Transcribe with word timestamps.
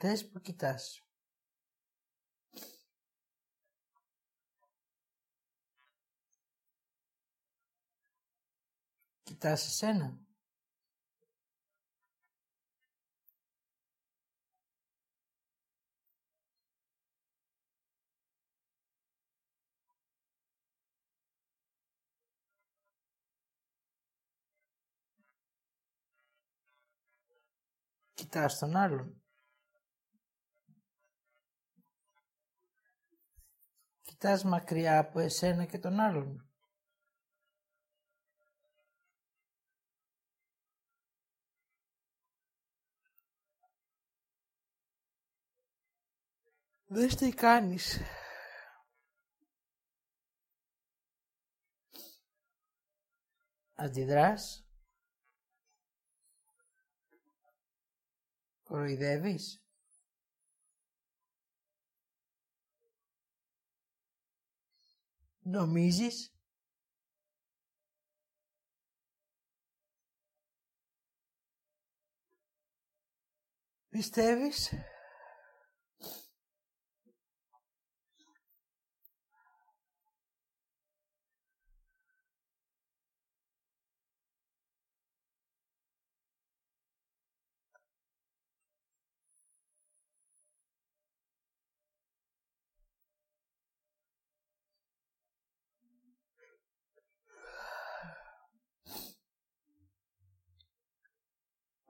Δες 0.00 0.28
που 0.28 0.40
κοιτάς. 0.40 1.02
Κοιτάς 9.22 9.66
εσένα. 9.66 10.18
Κοιτάς 28.14 28.58
τον 28.58 28.76
άλλον. 28.76 29.17
Κοιτάς 34.20 34.44
μακριά 34.44 34.98
από 34.98 35.18
εσένα 35.18 35.64
και 35.64 35.78
τον 35.78 36.00
άλλον. 36.00 36.48
Δες 46.86 47.14
τι 47.14 47.30
κάνεις. 47.30 48.00
Αντιδράς. 53.74 54.66
Κοροϊδεύεις. 58.62 59.67
Νομίζεις; 65.50 66.32
Πιστεύεις; 73.88 74.72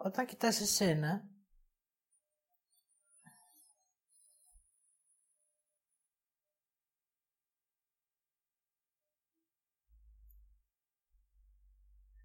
Όταν 0.09 0.27
κοιτάς 0.27 0.61
εσένα, 0.61 1.29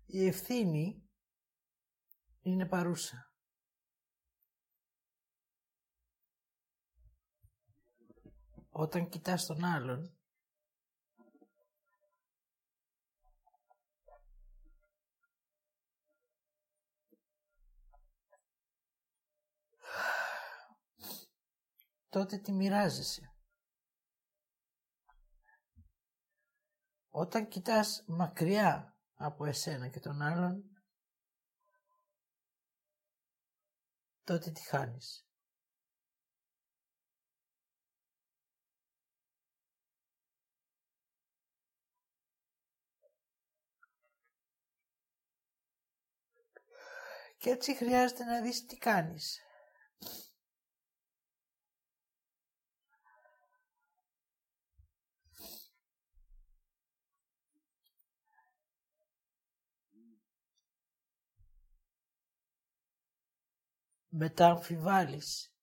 η 0.06 0.26
ευθύνη 0.26 1.10
είναι 2.42 2.66
παρούσα. 2.66 3.34
Όταν 8.70 9.10
κοιτάς 9.10 9.46
τον 9.46 9.64
άλλον, 9.64 10.13
τότε 22.14 22.38
τη 22.38 22.52
μοιράζεσαι. 22.52 23.34
Όταν 27.10 27.48
κοιτάς 27.48 28.04
μακριά 28.08 28.98
από 29.14 29.46
εσένα 29.46 29.88
και 29.88 30.00
τον 30.00 30.22
άλλον, 30.22 30.64
τότε 34.24 34.52
τη 34.52 34.62
χάνεις. 34.62 35.28
Και 47.38 47.50
έτσι 47.50 47.76
χρειάζεται 47.76 48.24
να 48.24 48.42
δεις 48.42 48.66
τι 48.66 48.78
κάνεις. 48.78 49.42
Μετά 64.16 64.50
αμφιβάλλεις. 64.50 65.54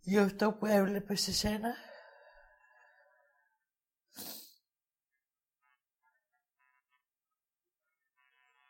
Για 0.00 0.24
αυτό 0.24 0.52
που 0.52 0.66
έβλεπες 0.66 1.20
σε 1.20 1.32
σένα. 1.32 1.74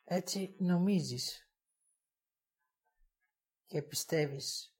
Έτσι 0.05 0.57
νομίζεις 0.59 1.51
και 3.67 3.83
πιστεύεις 3.83 4.77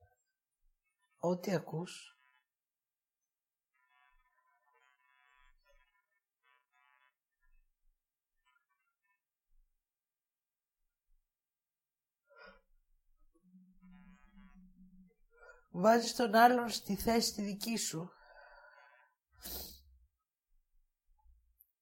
ό,τι 1.17 1.55
ακούς 1.55 2.16
Βάζεις 15.79 16.15
τον 16.15 16.35
άλλον 16.35 16.69
στη 16.69 16.95
θέση 16.95 17.33
τη 17.35 17.43
δική 17.43 17.77
σου. 17.77 18.11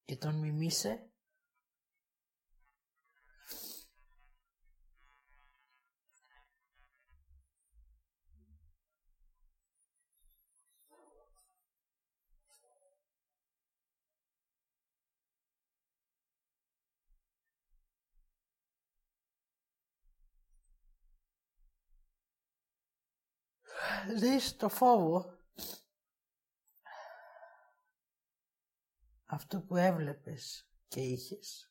Και 0.04 0.16
τον 0.16 0.34
μιμήσε 0.34 1.10
ζεις 24.16 24.56
το 24.56 24.68
φόβο 24.68 25.38
αυτό 29.24 29.60
που 29.60 29.76
έβλεπες 29.76 30.68
και 30.88 31.00
είχες. 31.00 31.68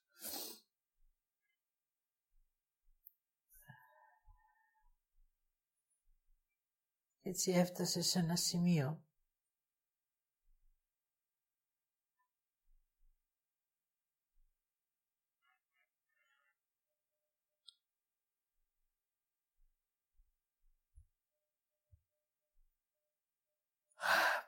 Έτσι 7.21 7.51
έφτασε 7.51 8.01
σε 8.01 8.19
ένα 8.19 8.35
σημείο 8.35 9.03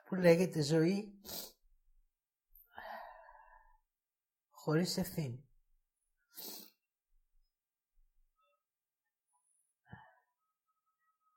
που 0.06 0.14
λέγεται 0.14 0.62
ζωή 0.62 1.20
χωρίς 4.50 4.96
ευθύνη. 4.96 5.48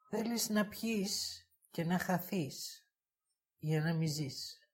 Θέλεις 0.09 0.49
να 0.49 0.67
πιείς 0.67 1.47
και 1.71 1.83
να 1.83 1.99
χαθείς 1.99 2.87
για 3.57 3.81
να 3.81 3.93
μη 3.93 4.07
ζεις. 4.07 4.69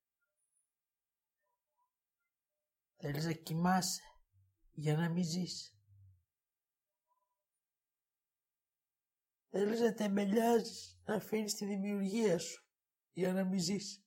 Θέλεις 2.98 3.26
να 3.26 3.34
κοιμάσαι 3.34 4.04
για 4.72 4.96
να 4.96 5.10
μην 5.10 5.24
ζεις. 5.24 5.80
Θέλεις 9.50 9.80
να 9.80 9.94
τεμπελιάζεις, 9.94 11.02
να 11.06 11.16
αφήνεις 11.16 11.56
τη 11.56 11.66
δημιουργία 11.66 12.40
σου 12.40 12.65
για 13.16 13.34
να 13.34 13.44
μην 13.44 13.60
ζεις. 13.60 14.00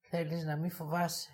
Θέλεις 0.00 0.44
να 0.44 0.56
μην 0.56 0.70
φοβάσαι. 0.70 1.30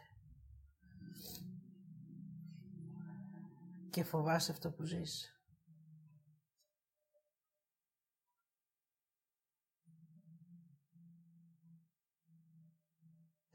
Και 3.91 4.05
φοβάσαι 4.05 4.53
αυτό 4.53 4.71
που 4.71 4.85
ζεις. 4.85 5.38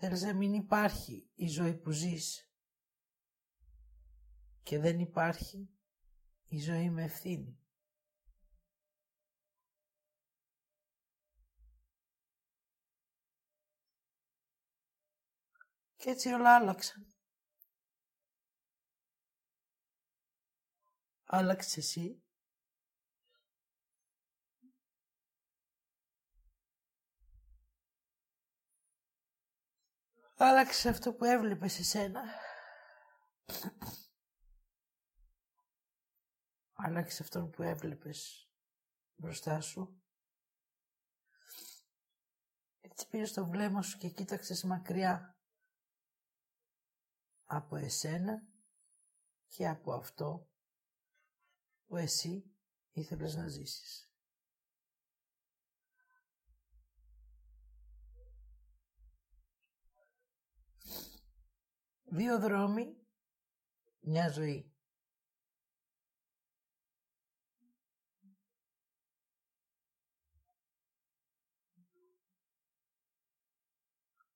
Θέλεις 0.05 0.21
να 0.21 0.33
μην 0.33 0.53
υπάρχει 0.53 1.29
η 1.35 1.47
ζωή 1.47 1.75
που 1.75 1.91
ζεις. 1.91 2.51
Και 4.63 4.79
δεν 4.79 4.99
υπάρχει 4.99 5.69
η 6.47 6.59
ζωή 6.59 6.89
με 6.89 7.03
ευθύνη. 7.03 7.59
Και 15.95 16.09
έτσι 16.09 16.29
όλα 16.29 16.55
άλλαξαν. 16.55 17.13
Άλλαξες 21.23 21.77
εσύ. 21.77 22.22
Άλλαξε 30.35 30.89
αυτό 30.89 31.13
που 31.13 31.23
έβλεπες 31.23 31.79
εσένα. 31.79 32.23
Άλλαξε 36.73 37.23
αυτό 37.23 37.47
που 37.47 37.63
έβλεπες 37.63 38.49
μπροστά 39.15 39.61
σου. 39.61 40.03
Έτσι 42.81 43.07
πήρες 43.07 43.33
το 43.33 43.45
βλέμμα 43.45 43.81
σου 43.81 43.97
και 43.97 44.09
κοίταξες 44.09 44.63
μακριά 44.63 45.37
από 47.45 47.75
εσένα 47.75 48.47
και 49.47 49.67
από 49.67 49.93
αυτό 49.93 50.49
που 51.85 51.97
εσύ 51.97 52.55
ήθελες 52.91 53.35
να 53.35 53.47
ζήσεις. 53.47 54.12
Δύο 62.15 62.39
δρόμοι, 62.39 62.97
μια 63.99 64.29
ζωή. 64.29 64.71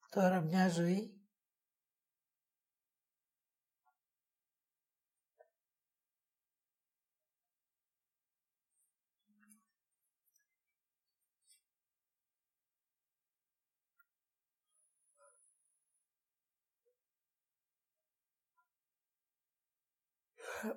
Τώρα 0.10 0.42
μια 0.42 0.70
ζωή 0.70 1.17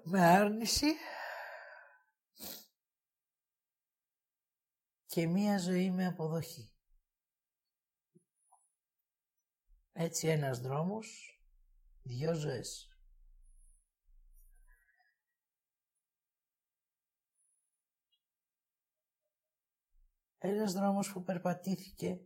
με 0.03 0.27
άρνηση 0.27 0.95
και 5.07 5.27
μία 5.27 5.59
ζωή 5.59 5.91
με 5.91 6.07
αποδοχή. 6.07 6.73
Έτσι 9.93 10.29
ένας 10.29 10.61
δρόμος, 10.61 11.41
δυο 12.03 12.35
ζωές. 12.35 12.89
Ένας 20.39 20.73
δρόμος 20.73 21.13
που 21.13 21.23
περπατήθηκε 21.23 22.21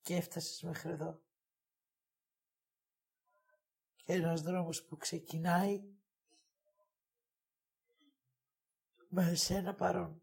και 0.00 0.16
έφτασες 0.16 0.62
μέχρι 0.62 0.90
εδώ 0.90 1.29
ένας 4.12 4.42
δρόμος 4.42 4.84
που 4.84 4.96
ξεκινάει 4.96 5.82
με 9.08 9.30
εσένα 9.30 9.74
παρόν. 9.74 10.22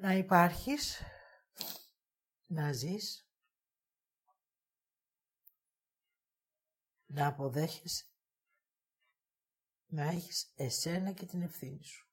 Να 0.00 0.14
υπάρχεις, 0.14 1.02
να 2.46 2.72
ζεις, 2.72 3.28
να 7.06 7.26
αποδέχεσαι, 7.26 8.04
να 9.86 10.02
έχεις 10.02 10.52
εσένα 10.56 11.12
και 11.12 11.26
την 11.26 11.42
ευθύνη 11.42 11.84
σου. 11.84 12.09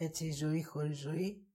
Έτσι 0.00 0.26
η 0.26 0.32
ζωή 0.32 0.62
χωρίς 0.62 0.98
ζωή 0.98 1.48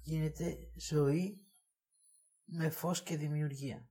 γίνεται 0.00 0.70
ζωή 0.76 1.46
με 2.44 2.70
φως 2.70 3.02
και 3.02 3.16
δημιουργία. 3.16 3.88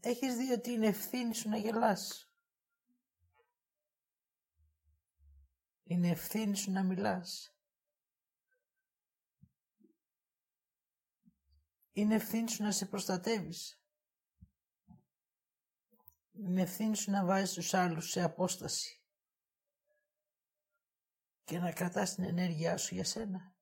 Έχεις 0.00 0.36
δει 0.36 0.52
ότι 0.52 0.70
είναι 0.70 0.86
ευθύνη 0.86 1.34
σου 1.34 1.48
να 1.48 1.56
γελάς. 1.56 2.32
Είναι 5.82 6.08
ευθύνη 6.08 6.56
σου 6.56 6.70
να 6.70 6.82
μιλάς. 6.82 7.56
Είναι 11.92 12.14
ευθύνη 12.14 12.50
σου 12.50 12.62
να 12.62 12.72
σε 12.72 12.86
προστατεύεις. 12.86 13.82
Είναι 16.32 16.62
ευθύνη 16.62 16.96
σου 16.96 17.10
να 17.10 17.24
βάζεις 17.24 17.52
τους 17.52 17.74
άλλους 17.74 18.10
σε 18.10 18.22
απόσταση 18.22 19.02
και 21.44 21.58
να 21.58 21.72
κρατάς 21.72 22.14
την 22.14 22.24
ενέργειά 22.24 22.76
σου 22.76 22.94
για 22.94 23.04
σένα. 23.04 23.54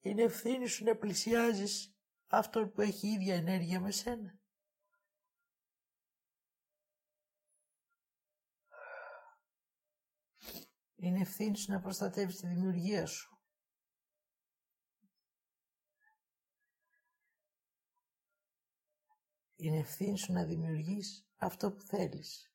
Είναι 0.00 0.22
ευθύνη 0.22 0.66
σου 0.66 0.84
να 0.84 0.96
πλησιάζεις 0.96 1.96
αυτόν 2.26 2.72
που 2.72 2.80
έχει 2.80 3.08
ίδια 3.08 3.34
ενέργεια 3.34 3.80
με 3.80 3.90
σένα. 3.90 4.40
Είναι 10.94 11.20
ευθύνη 11.20 11.56
σου 11.56 11.72
να 11.72 11.80
προστατεύεις 11.80 12.36
τη 12.36 12.46
δημιουργία 12.46 13.06
σου. 13.06 13.31
Είναι 19.62 19.78
ευθύνη 19.78 20.18
σου 20.18 20.32
να 20.32 20.44
δημιουργείς 20.44 21.26
αυτό 21.36 21.72
που 21.72 21.82
θέλεις. 21.82 22.52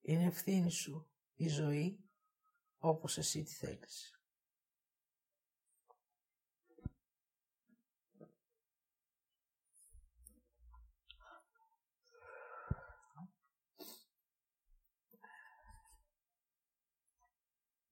Είναι 0.00 0.24
ευθύνη 0.24 0.70
σου 0.70 1.10
η 1.34 1.48
ζωή 1.48 2.04
όπως 2.78 3.18
εσύ 3.18 3.42
τη 3.42 3.54
θέλεις. 3.54 4.20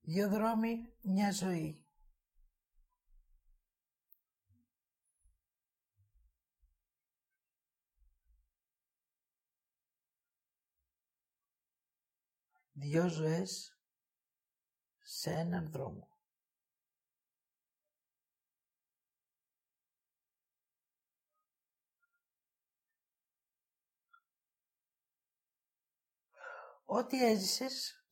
Δύο 0.01 0.29
δρόμοι, 0.29 0.93
μια 1.01 1.31
ζωή. 1.31 1.84
Δυο 12.77 13.07
ζωές 13.07 13.79
σε 15.01 15.31
έναν 15.31 15.71
δρόμο. 15.71 16.09
Ό,τι 26.85 27.25
έζησες 27.25 28.05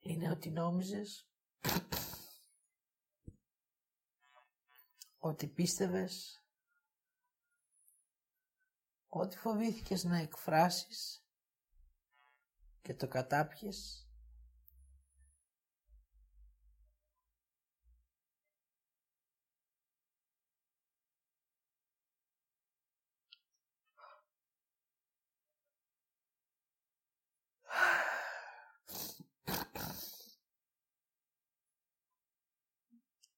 είναι 0.00 0.30
ότι 0.30 0.50
νόμιζες 0.50 1.28
ότι 5.18 5.48
πίστευες 5.48 6.44
ότι 9.08 9.36
φοβήθηκες 9.36 10.04
να 10.04 10.16
εκφράσεις 10.18 11.21
και 12.82 12.94
το 12.94 13.08
κατάπιες 13.08 14.06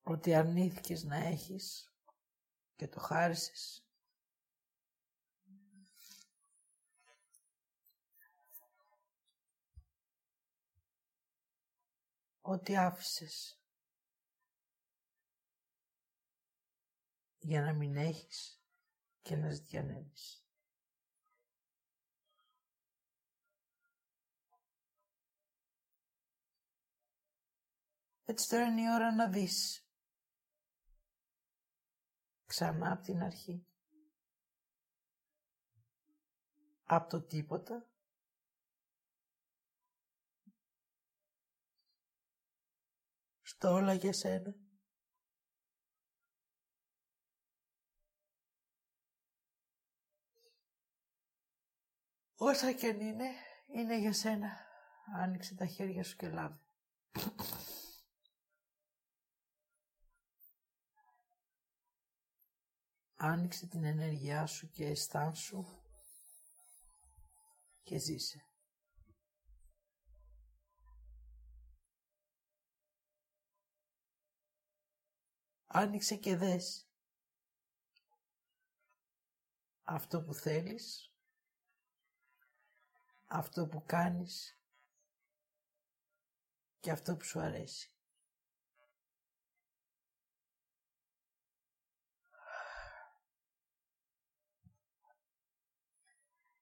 ότι 0.02 0.34
αρνήθηκες 0.34 1.04
να 1.04 1.16
έχεις 1.16 1.92
και 2.76 2.88
το 2.88 3.00
χάρισες. 3.00 3.83
Ότι 12.46 12.76
άφησες 12.76 13.60
για 17.38 17.60
να 17.60 17.72
μην 17.72 17.96
έχεις 17.96 18.62
και 19.22 19.36
να 19.36 19.50
ζητιανεύεις. 19.50 20.46
Έτσι 28.24 28.48
τώρα 28.48 28.64
είναι 28.64 28.80
η 28.80 28.94
ώρα 28.94 29.14
να 29.14 29.28
δεις 29.28 29.88
ξανά 32.46 32.92
από 32.92 33.02
την 33.02 33.22
αρχή. 33.22 33.66
Από 36.84 37.08
το 37.08 37.22
τίποτα. 37.22 37.93
Στο 43.64 43.72
όλα 43.72 43.94
για 43.94 44.12
σένα. 44.12 44.54
Όσα 52.34 52.72
και 52.72 52.86
αν 52.86 53.00
είναι, 53.00 53.30
είναι 53.74 53.98
για 53.98 54.12
σένα. 54.12 54.66
Άνοιξε 55.16 55.54
τα 55.54 55.66
χέρια 55.66 56.04
σου 56.04 56.16
και 56.16 56.28
λάβει. 56.28 56.60
Άνοιξε 63.14 63.66
την 63.66 63.84
ενέργειά 63.84 64.46
σου 64.46 64.70
και 64.70 64.86
αισθάνσου 64.86 65.64
και 67.82 67.98
ζήσε. 67.98 68.53
Άνοιξε 75.76 76.16
και 76.16 76.36
δες 76.36 76.88
αυτό 79.82 80.22
που 80.22 80.34
θέλεις, 80.34 81.14
αυτό 83.26 83.66
που 83.66 83.84
κάνεις 83.86 84.60
και 86.80 86.90
αυτό 86.90 87.16
που 87.16 87.24
σου 87.24 87.40
αρέσει. 87.40 87.92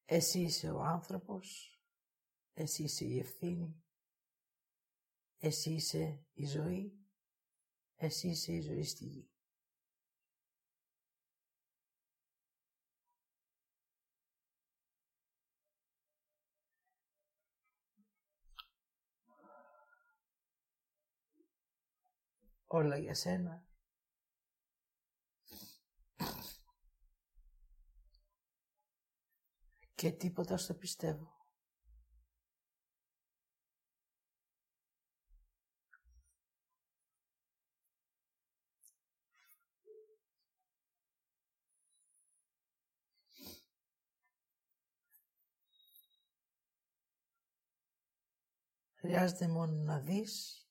Εσύ 0.04 0.40
είσαι 0.40 0.70
ο 0.70 0.82
άνθρωπος, 0.82 1.80
εσύ 2.54 2.82
είσαι 2.82 3.04
η 3.04 3.18
ευθύνη, 3.18 3.84
εσύ 5.38 5.72
είσαι 5.72 6.26
η 6.32 6.46
ζωή, 6.46 7.01
εσύ 8.04 8.28
είσαι 8.28 8.52
η 8.52 8.60
ζωή 8.60 8.84
στη 8.84 9.04
γη. 9.04 9.30
Όλα 22.66 22.98
για 22.98 23.14
σένα 23.14 23.66
και 29.94 30.10
τίποτα 30.10 30.56
στο 30.56 30.74
πιστεύω. 30.74 31.41
Χρειάζεται 49.02 49.48
μόνο 49.48 49.72
να 49.72 50.00
δεις 50.00 50.66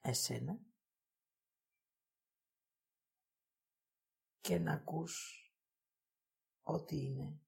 εσένα 0.00 0.60
και 4.40 4.58
να 4.58 4.72
ακούς 4.72 5.44
ό,τι 6.62 6.96
είναι 6.96 7.40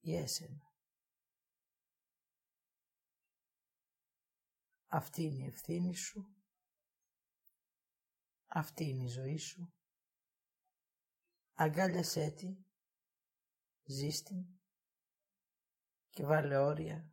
για 0.00 0.20
εσένα. 0.20 0.72
Αυτή 4.86 5.22
είναι 5.22 5.42
η 5.44 5.46
ευθύνη 5.46 5.94
σου. 5.94 6.36
Αυτή 8.46 8.84
είναι 8.84 9.04
η 9.04 9.08
ζωή 9.08 9.36
σου. 9.36 9.72
Αγκάλιασέ 11.54 12.30
τη, 12.30 12.67
ζήστη 13.90 14.60
και 16.08 16.24
βάλε 16.24 16.56
όρια 16.56 17.12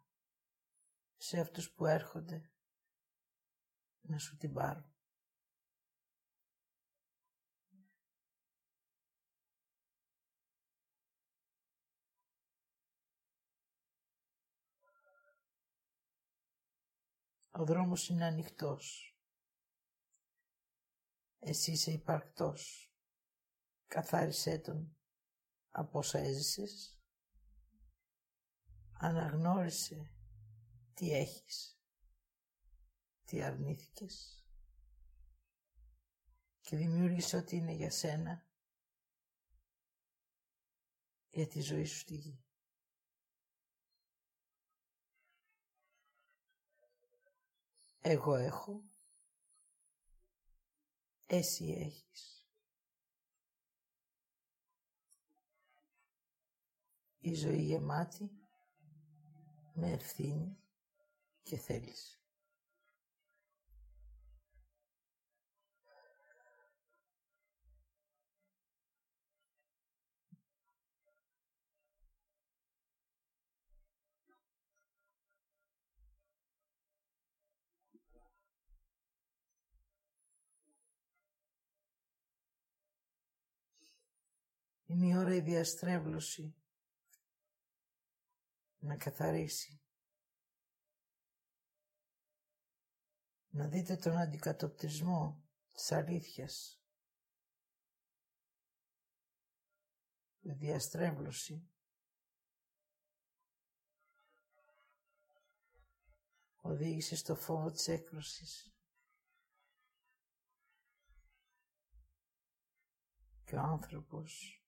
σε 1.16 1.40
αυτούς 1.40 1.72
που 1.72 1.86
έρχονται 1.86 2.52
να 4.02 4.18
σου 4.18 4.38
την 4.38 4.54
πάρουν. 4.54 4.94
Ο 17.52 17.66
δρόμος 17.66 18.10
είναι 18.10 18.26
ανοιχτός. 18.26 19.18
Εσύ 21.40 21.72
είσαι 21.72 21.92
υπαρκτός. 21.92 22.94
Καθάρισέ 23.88 24.60
τον 24.60 24.95
από 25.78 26.00
όσα 26.00 26.20
έζησες. 26.20 27.00
Αναγνώρισε 28.94 30.12
τι 30.94 31.14
έχεις. 31.14 31.80
Τι 33.26 33.44
αρνήθηκες. 33.44 34.46
Και 36.62 36.78
δημιούργησε 36.78 37.38
ό,τι 37.38 37.56
είναι 37.56 37.72
για 37.72 37.92
σένα. 37.92 38.48
Για 41.30 41.48
τη 41.48 41.62
ζωή 41.62 41.86
σου 41.86 41.98
στη 41.98 42.16
γη. 42.16 42.44
Εγώ 48.00 48.36
έχω. 48.36 48.84
Εσύ 51.26 51.66
έχεις. 51.66 52.35
η 57.26 57.34
ζωή 57.34 57.62
γεμάτη 57.62 58.32
με 59.74 59.92
ευθύνη 59.92 60.58
και 61.44 61.58
θέληση. 61.58 62.20
Είναι 84.86 85.18
ώρα 85.18 85.36
η 85.36 85.42
διαστρέβλωση 85.42 86.56
να 88.86 88.98
καθαρίσει. 88.98 89.80
Να 93.50 93.68
δείτε 93.68 93.96
τον 93.96 94.18
αντικατοπτρισμό 94.18 95.44
της 95.72 95.92
αλήθειας. 95.92 96.80
Η 100.40 100.54
διαστρέβλωση 100.54 101.70
οδήγησε 106.62 107.16
στο 107.16 107.36
φόβο 107.36 107.72
της 107.72 107.88
έκπλωσης. 107.88 108.74
Και 113.44 113.56
ο 113.56 113.60
άνθρωπος 113.60 114.65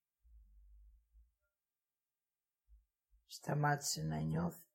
σταμάτησε 3.38 4.02
να 4.04 4.20
νιώθει 4.20 4.66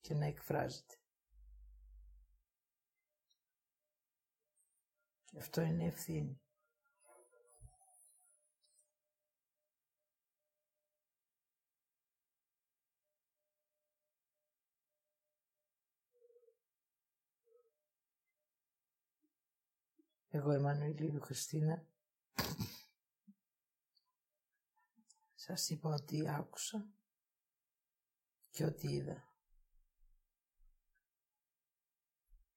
και 0.00 0.14
να 0.14 0.26
εκφράζεται. 0.26 0.94
Και 5.24 5.38
αυτό 5.38 5.60
είναι 5.60 5.84
ευθύνη. 5.84 6.40
Εγώ, 20.28 20.50
Εμμανουήλ 20.50 21.20
Χριστίνα, 21.20 21.86
σας 25.34 25.68
είπα 25.68 25.94
ότι 25.94 26.28
άκουσα 26.28 26.90
και 28.56 28.64
ό,τι 28.64 28.88
είδα. 28.88 29.28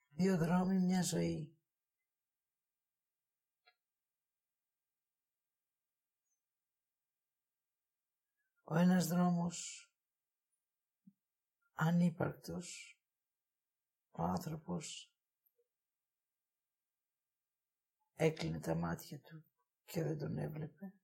Δύο 0.09 0.37
δρόμοι, 0.37 0.79
μια 0.79 1.03
ζωή. 1.03 1.57
Ο 8.63 8.75
ένας 8.75 9.07
δρόμος 9.07 9.89
ανύπαρκτος, 11.73 12.99
ο 14.11 14.23
άνθρωπος 14.23 15.13
έκλεινε 18.15 18.59
τα 18.59 18.75
μάτια 18.75 19.19
του 19.19 19.45
και 19.85 20.03
δεν 20.03 20.17
τον 20.17 20.37
έβλεπε. 20.37 20.98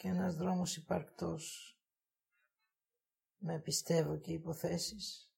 Και 0.00 0.08
ένας 0.08 0.36
δρόμος 0.36 0.76
υπαρκτός 0.76 1.76
με 3.38 3.60
πιστεύω 3.60 4.18
και 4.18 4.32
υποθέσεις 4.32 5.32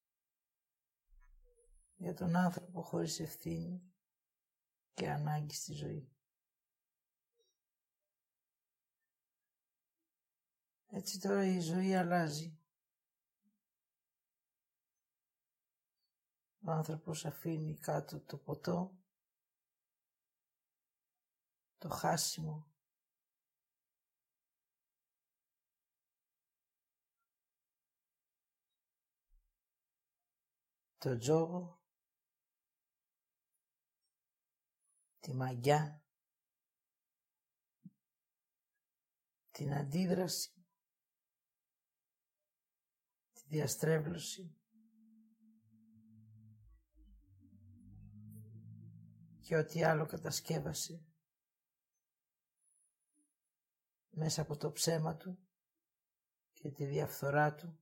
για 1.97 2.14
τον 2.14 2.37
άνθρωπο 2.37 2.83
χωρίς 2.83 3.21
ευθύνη 3.21 3.92
και 4.95 5.10
ανάγκη 5.10 5.54
στη 5.54 5.73
ζωή. 5.73 6.13
Έτσι 10.86 11.21
τώρα 11.21 11.45
η 11.45 11.60
ζωή 11.60 11.95
αλλάζει. 11.95 12.58
Ο 16.65 16.71
άνθρωπος 16.71 17.25
αφήνει 17.25 17.78
κάτω 17.78 18.21
το 18.21 18.36
ποτό, 18.36 18.99
το 21.78 21.89
χάσιμο 21.89 22.72
το 31.02 31.19
τζόγο, 31.19 31.82
τη 35.19 35.34
μαγιά, 35.34 36.04
την 39.50 39.73
αντίδραση, 39.73 40.67
τη 43.32 43.43
διαστρέβλωση 43.47 44.56
και 49.41 49.56
ό,τι 49.56 49.84
άλλο 49.84 50.06
κατασκεύασε 50.06 51.06
μέσα 54.10 54.43
από 54.43 54.56
το 54.56 54.73
ψέμα 54.73 55.17
του 55.17 55.49
και 56.52 56.71
τη 56.71 56.84
διαφθορά 56.84 57.54
του 57.54 57.81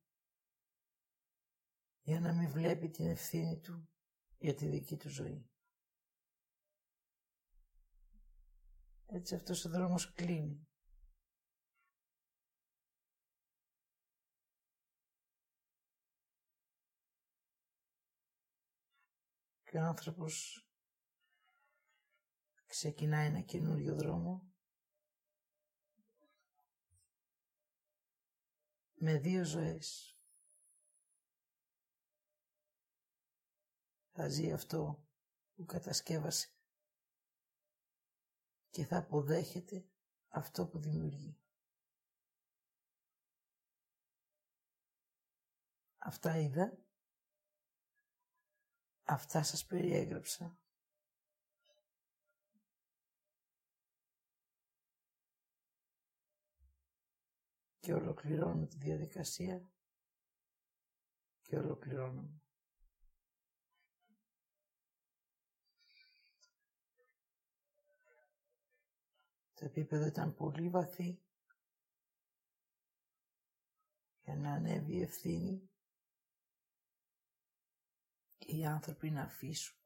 για 2.03 2.21
να 2.21 2.33
μην 2.33 2.51
βλέπει 2.51 2.89
την 2.89 3.07
ευθύνη 3.07 3.61
του 3.61 3.89
για 4.39 4.55
τη 4.55 4.67
δική 4.67 4.97
του 4.97 5.09
ζωή. 5.09 5.51
Έτσι 9.07 9.35
αυτός 9.35 9.65
ο 9.65 9.69
δρόμος 9.69 10.13
κλείνει. 10.13 10.65
Και 19.65 19.77
ο 19.77 19.83
άνθρωπος 19.83 20.67
ξεκινάει 22.67 23.27
ένα 23.27 23.41
καινούριο 23.41 23.95
δρόμο 23.95 24.53
με 28.95 29.19
δύο 29.19 29.45
ζωές. 29.45 30.20
Θα 34.21 34.29
ζει 34.29 34.53
αυτό 34.53 35.09
που 35.55 35.65
κατασκεύασε 35.65 36.55
και 38.71 38.85
θα 38.85 38.99
αποδέχεται 38.99 39.89
αυτό 40.29 40.67
που 40.67 40.79
δημιουργεί. 40.79 41.39
Αυτά 45.99 46.39
είδα, 46.39 46.79
αυτά 49.03 49.43
σας 49.43 49.67
περιέγραψα. 49.67 50.59
Και 57.79 57.95
ολοκληρώνω 57.95 58.67
τη 58.67 58.77
διαδικασία 58.77 59.71
και 61.43 61.57
ολοκληρώνω. 61.57 62.41
Το 69.61 69.67
επίπεδο 69.67 70.07
ήταν 70.07 70.35
πολύ 70.35 70.69
βαθύ 70.69 71.21
για 74.23 74.37
να 74.37 74.53
ανέβει 74.53 74.93
η 74.93 75.03
ευθύνη 75.03 75.71
και 78.39 78.57
οι 78.57 78.65
άνθρωποι 78.67 79.11
να 79.11 79.23
αφήσουν 79.23 79.77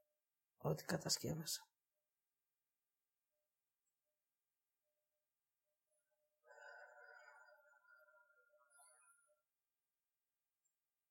ό,τι 0.59 0.85
κατασκεύασαν. 0.85 1.67